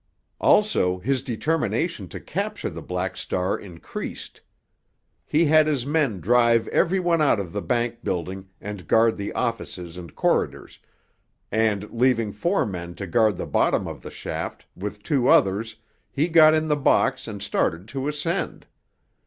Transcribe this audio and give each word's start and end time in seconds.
Also, 0.39 0.97
his 0.97 1.21
determination 1.21 2.07
to 2.07 2.19
capture 2.19 2.71
the 2.71 2.81
Black 2.81 3.15
Star 3.15 3.55
increased. 3.55 4.41
He 5.27 5.45
had 5.45 5.67
his 5.67 5.85
men 5.85 6.19
drive 6.19 6.67
every 6.69 6.99
one 6.99 7.21
out 7.21 7.39
of 7.39 7.53
the 7.53 7.61
bank 7.61 8.03
building 8.03 8.49
and 8.59 8.87
guard 8.87 9.15
the 9.15 9.31
offices 9.33 9.97
and 9.97 10.15
corridors, 10.15 10.79
and, 11.51 11.87
leaving 11.91 12.31
four 12.31 12.65
men 12.65 12.95
to 12.95 13.05
guard 13.05 13.37
the 13.37 13.45
bottom 13.45 13.87
of 13.87 14.01
the 14.01 14.09
shaft, 14.09 14.65
with 14.75 15.03
two 15.03 15.27
others, 15.27 15.75
he 16.11 16.27
got 16.27 16.55
in 16.55 16.67
the 16.67 16.75
box 16.75 17.27
and 17.27 17.43
started 17.43 17.87
to 17.89 18.07
ascend. 18.07 18.65